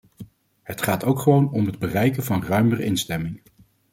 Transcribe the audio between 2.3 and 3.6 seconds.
ruimere instemming.